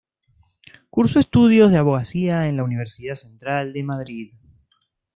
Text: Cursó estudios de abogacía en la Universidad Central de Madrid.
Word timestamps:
Cursó 0.89 1.19
estudios 1.19 1.69
de 1.69 1.77
abogacía 1.77 2.47
en 2.47 2.57
la 2.57 2.63
Universidad 2.63 3.13
Central 3.13 3.71
de 3.71 3.83
Madrid. 3.83 4.33